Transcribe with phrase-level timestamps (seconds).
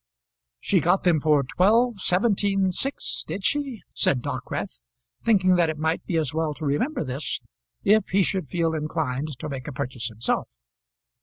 [0.59, 4.81] "She got them for twelve, seventeen, six; did she?" said Dockwrath,
[5.23, 7.39] thinking that it might be as well to remember this,
[7.83, 10.49] if he should feel inclined to make a purchase himself.